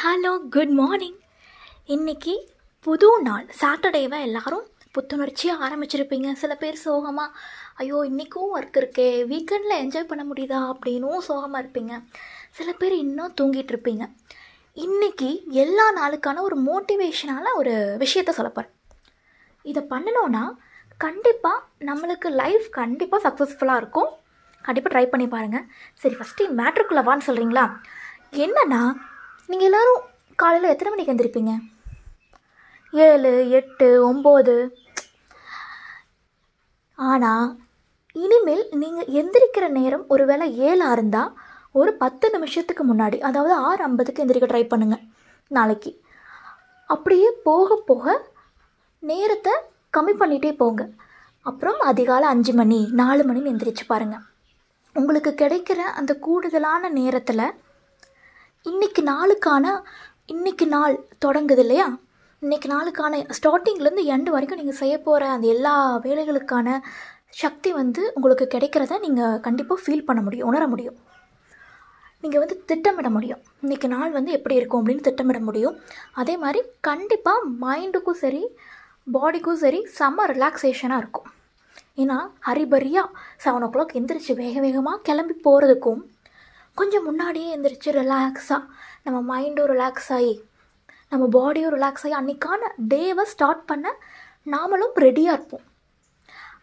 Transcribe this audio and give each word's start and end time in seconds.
Hello 0.00 0.30
good 0.54 0.72
morning 0.78 1.18
இன்றைக்கி 1.94 2.32
புது 2.86 3.08
நாள். 3.22 3.44
சாட்டர்டேவை 3.60 4.18
எல்லாரும் 4.26 4.64
புத்துணர்ச்சியாக 4.94 5.62
ஆரம்பிச்சிருப்பீங்க. 5.66 6.28
சில 6.32 6.52
பேர் 6.62 6.76
சோகமாக 6.82 7.38
ஐயோ 7.74 7.98
இன்றைக்கும் 8.08 8.50
ஒர்க் 8.56 8.76
இருக்கே. 8.80 9.06
வீக்கெண்டில் 9.30 9.76
என்ஜாய் 9.84 10.10
பண்ண 10.10 10.24
முடியுதா? 10.24 10.58
அப்படின்னும் 10.72 11.24
சோகமாக 11.28 11.62
இருப்பீங்க. 11.62 12.02
சில 12.58 12.72
பேர் 12.72 12.96
இன்னும் 12.96 13.34
தூங்கிட்டு 13.40 13.74
இருப்பீங்க. 13.74 14.04
இன்றைக்கி 14.86 15.30
எல்லா 15.64 15.86
நாளுக்கான 16.00 16.44
ஒரு 16.48 16.58
மோட்டிவேஷனான 16.68 17.54
ஒரு 17.54 17.74
விஷயத்த 18.04 18.36
சொல்லப்போகிறேன் 18.40 18.74
இதை 19.72 19.84
பண்ணணுன்னா 19.94 20.44
கண்டிப்பாக 21.06 21.64
நம்மளுக்கு 21.90 22.30
லைஃப் 22.42 22.70
கண்டிப்பாக 22.80 23.28
சக்ஸஸ்ஃபுல்லாக 23.28 23.82
இருக்கும். 23.84 24.12
கண்டிப்பாக 24.62 24.94
ட்ரை 24.94 25.06
பண்ணி 25.06 25.28
பாருங்கள் 25.28 25.68
சரி 26.04 26.16
ஃபஸ்ட்டு 26.20 26.54
மேட்ருக்குள்ளே 26.62 27.04
வான்னு 27.10 27.28
சொல்கிறீங்களா 27.30 27.66
என்னென்னா 28.46 28.82
நீங்கள் 29.50 29.68
எல்லோரும் 29.68 30.00
காலையில் 30.42 30.72
எத்தனை 30.72 30.90
மணிக்கு 30.92 31.12
எந்திரிப்பீங்க? 31.12 31.52
ஏழு 32.92 33.30
எட்டு 33.58 33.88
ஒம்பது. 34.08 34.56
ஆனால் 36.98 37.48
இனிமேல் 38.24 38.64
நீங்கள் 38.82 39.10
எந்திரிக்கிற 39.20 39.66
நேரம் 39.78 40.04
ஒருவேளை 40.14 40.46
ஏழாக 40.68 40.94
இருந்தால் 40.96 41.34
ஒரு 41.80 41.90
பத்து 42.02 42.26
நிமிஷத்துக்கு 42.34 42.84
முன்னாடி 42.90 43.18
அதாவது 43.28 43.54
ஆறு 43.68 43.82
ஐம்பதுக்கு 43.86 44.22
எந்திரிக்க 44.24 44.48
ட்ரை 44.52 44.64
பண்ணுங்கள் 44.72 45.04
நாளைக்கு. 45.56 45.90
அப்படியே 46.94 47.28
போக 47.48 47.76
போக 47.90 48.16
நேரத்தை 49.02 49.54
கம்மி 49.96 50.14
பண்ணிகிட்டே 50.22 50.52
போங்க. 50.62 50.82
அப்புறம் 51.50 51.78
அதிகாலை 51.90 52.26
அஞ்சு 52.34 52.52
மணி 52.60 52.80
நாலு 53.00 53.22
மணின்னு 53.28 53.52
எந்திரிச்சு 53.52 53.84
பாருங்கள் 53.92 54.24
உங்களுக்கு 54.96 55.30
கிடைக்கிற 55.42 55.80
அந்த 56.00 56.12
கூடுதலான 56.26 56.88
நேரத்தில் 56.98 57.44
இன்னைக்கு 58.68 59.02
நாளுக்கான 59.08 59.66
இன்னைக்கு 60.32 60.66
நாள் 60.66 60.94
தொடங்குது 61.24 61.62
இல்லையா? 61.64 61.84
இன்னைக்கு 62.42 62.68
நாளுக்கான 62.72 63.20
ஸ்டார்டிங்லேருந்து 63.36 64.04
எண்டு 64.14 64.30
வரைக்கும் 64.34 64.60
நீங்கள் 64.60 64.78
செய்ய 64.80 64.94
போகிற 65.00 65.28
அந்த 65.34 65.46
எல்லா 65.46 65.74
வேலைகளுக்கான 66.06 66.78
சக்தி 67.42 67.72
வந்து 67.72 68.02
உங்களுக்கு 68.14 68.46
கிடைக்கிறத 68.54 68.98
நீங்கள் 69.04 69.36
கண்டிப்பாக 69.46 69.82
ஃபீல் 69.82 70.04
பண்ண 70.08 70.22
முடியும் 70.22 70.48
உணர 70.48 70.66
முடியும். 70.72 70.96
நீங்கள் 72.20 72.42
வந்து 72.42 72.56
திட்டமிட 72.64 73.10
முடியும். 73.10 73.40
இன்றைக்கி 73.62 73.90
நாள் 73.94 74.16
வந்து 74.18 74.32
எப்படி 74.38 74.58
இருக்கும் 74.60 74.82
அப்படின்னு 74.82 75.06
திட்டமிட 75.08 75.40
முடியும். 75.40 75.76
அதே 76.22 76.36
மாதிரி 76.36 76.62
கண்டிப்பாக 76.80 77.48
மைண்டுக்கும் 77.64 78.20
சரி 78.24 78.42
பாடிக்கும் 79.12 79.62
சரி 79.64 79.82
செம்ம 79.98 80.28
ரிலாக்ஸேஷனாக 80.34 81.02
இருக்கும். 81.04 81.30
ஏன்னா 82.02 82.18
ஹரிபரியாக 82.48 83.08
செவன் 83.44 83.66
ஓ 83.68 83.70
கிளாக் 83.76 83.96
எந்திரிச்சு 84.00 84.32
வேக 84.42 84.60
வேகமாக 84.60 85.02
கிளம்பி 85.02 85.36
போகிறதுக்கும் 85.46 86.02
கொஞ்சம் 86.78 87.06
முன்னாடியே 87.08 87.48
எழுந்திரிச்சு 87.56 87.90
ரிலாக்ஸாக 88.00 88.62
நம்ம 89.04 89.18
மைண்டும் 89.30 89.70
ரிலாக்ஸ் 89.72 90.10
ஆகி 90.16 90.34
நம்ம 91.12 91.24
பாடியும் 91.36 91.74
ரிலாக்ஸ் 91.74 92.04
ஆகி 92.04 92.14
அன்றைக்கான 92.20 92.68
டேவை 92.92 93.24
ஸ்டார்ட் 93.32 93.64
பண்ண 93.70 93.94
நாமளும் 94.46 94.94
ரெடியாக 95.04 95.36
இருப்போம். 95.38 95.64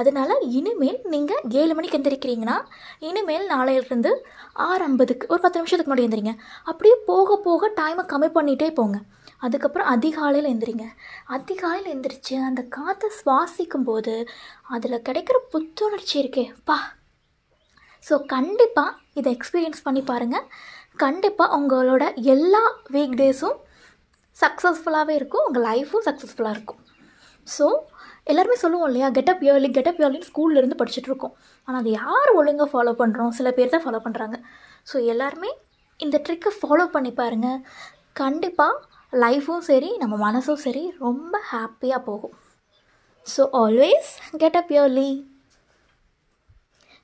அதனால் 0.00 0.34
இனிமேல் 0.58 0.98
நீங்கள் 1.12 1.44
ஏழு 1.60 1.74
மணிக்கு 1.74 1.98
எந்திரிக்கிறீங்கன்னா 1.98 2.56
இனிமேல் 3.08 3.46
நாளையிலிருந்து 3.52 4.10
ஆறு 4.66 4.82
ஐம்பதுக்கு 4.84 5.30
ஒரு 5.32 5.40
பத்து 5.44 5.60
நிமிஷத்துக்கு 5.60 5.92
முன்னாடி 5.92 6.06
எந்திரிங்க. 6.06 6.34
அப்படியே 6.70 6.96
போக 7.10 7.38
போக 7.46 7.70
டைமை 7.80 8.04
கம்மி 8.12 8.28
பண்ணிகிட்டே 8.36 8.68
போங்க. 8.80 8.98
அதுக்கப்புறம் 9.38 9.88
அதிகாலையில் 9.94 10.50
எந்திரிங்க. 10.52 10.86
அதிகாலையில் 11.36 11.92
எந்திரிச்சு 11.94 12.34
அந்த 12.48 12.62
காற்றை 12.76 13.10
சுவாசிக்கும் 13.20 13.86
போது 13.90 14.14
அதில் 14.76 15.04
கிடைக்கிற 15.08 15.38
புத்துணர்ச்சி 15.54 16.16
இருக்கே. 16.22 16.44
பா 16.64 16.78
ஸோ 18.06 18.14
கண்டிப்பாக 18.34 18.96
இதை 19.20 19.28
எக்ஸ்பீரியன்ஸ் 19.36 19.84
பண்ணி 19.86 20.02
பாருங்கள் 20.10 20.46
கண்டிப்பாக 21.04 21.56
உங்களோட 21.58 22.04
எல்லா 22.34 22.62
வீக் 22.94 23.16
டேஸும் 23.20 23.56
சக்ஸஸ்ஃபுல்லாகவே 24.36 25.14
இருக்கும். 25.18 25.44
உங்கள் 25.48 25.66
லைஃப்பும் 25.70 26.04
சக்ஸஸ்ஃபுல்லாக 26.08 26.56
இருக்கும். 26.56 26.80
ஸோ 27.46 27.66
எல்லாருமே 28.30 28.56
சொல்லுவோம் 28.62 28.88
இல்லையா? 28.90 29.08
கெட்டப் 29.16 29.42
இயர்லி 29.46 29.68
கெட்டப் 29.76 30.00
இயர்லின்னு 30.00 30.28
ஸ்கூல்லேருந்து 30.30 30.78
படிச்சுட்டு 30.80 31.10
இருக்கோம். 31.10 31.34
ஆனால் 31.68 31.80
அது 31.82 31.90
யார் 32.00 32.30
ஒழுங்காக 32.38 32.68
ஃபாலோ 32.72 32.92
பண்ணுறோம் 33.02 33.36
சில 33.38 33.50
பேர் 33.58 33.74
தான் 33.74 33.84
ஃபாலோ 33.84 34.00
பண்ணுறாங்க 34.06 34.36
ஸோ 34.90 34.96
எல்லாருமே 35.12 35.50
இந்த 36.00 36.16
ட்ரிக்கை 36.26 36.52
ஃபாலோ 36.60 36.86
பண்ணி 36.96 37.12
பாருங்கள் 37.20 37.60
கண்டிப்பாக 38.22 38.74
லைஃப்பும் 39.24 39.64
சரி 39.70 39.90
நம்ம 40.02 40.14
மனசும் 40.26 40.60
சரி 40.66 40.84
ரொம்ப 41.04 41.34
ஹாப்பியாக 41.52 42.00
போகும். 42.08 42.34
ஸோ 43.26 43.42
ஆல்வேஸ் 43.62 44.10
கெட்டப் 44.42 44.72
இயர்லி 44.74 45.10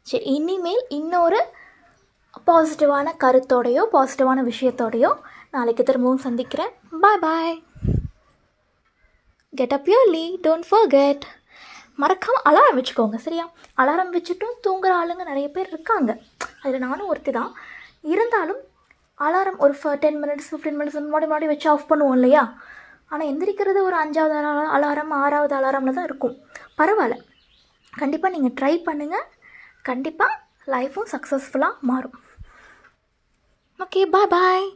சரி 0.06 0.24
இனிமேல் 0.36 0.80
இன்னொரு 0.96 1.40
பாசிட்டிவான 2.48 3.08
கருத்தோடையோ 3.24 3.82
பாசிட்டிவான 3.92 4.40
விஷயத்தோடையோ 4.48 5.10
நாளைக்கு 5.54 5.82
திரும்பவும் 5.88 6.24
சந்திக்கிறேன். 6.24 6.72
Bye 7.02 7.20
bye 7.24 7.54
get 9.58 9.74
up 9.76 9.88
early 9.92 10.24
don't 10.46 10.66
forget 10.70 11.24
மறக்காமல் 12.02 12.44
அலாரம் 12.48 12.78
வச்சுக்கோங்க 12.78 13.18
சரியா? 13.24 13.44
அலாரம் 13.82 14.12
வச்சுட்டும் 14.16 14.56
தூங்குற 14.66 14.92
ஆளுங்க 15.00 15.24
நிறைய 15.30 15.48
பேர் 15.56 15.70
இருக்காங்க. 15.72 16.10
அதில் 16.62 16.84
நானும் 16.86 17.10
ஒருத்தி 17.12 17.32
தான் 17.38 17.50
இருந்தாலும் 18.12 18.60
அலாரம் 19.26 19.60
ஒரு 19.64 19.74
டென் 20.04 20.18
மினிட்ஸ் 20.22 20.48
ஃபிஃப்டீன் 20.50 20.78
மினிட்ஸ் 20.78 20.98
முன்னாடி 20.98 21.28
முன்னாடி 21.30 21.48
வச்சு 21.52 21.68
ஆஃப் 21.72 21.90
பண்ணுவோம் 21.90 22.16
இல்லையா? 22.18 22.44
ஆனால் 23.10 23.28
எந்திரிக்கிறது 23.32 23.80
ஒரு 23.88 23.96
அஞ்சாவது 24.02 24.34
அலாரம் 24.78 25.12
ஆறாவது 25.22 25.54
அலாரமில் 25.58 25.98
தான் 25.98 26.08
இருக்கும். 26.10 26.34
பரவாயில்ல. 26.80 27.18
கண்டிப்பாக 27.92 28.34
நீங்கள் 28.36 28.54
ட்ரை 28.60 28.74
பண்ணுங்கள் 28.88 29.26
கண்டிப்பாக 29.82 30.40
லைஃப்பும் 30.66 31.10
சக்ஸஸ்ஃபுல்லாக 31.12 31.80
மாறும். 31.80 32.18
ஓகே 33.78 34.02
பாய் 34.14 34.30
பாய் 34.34 34.66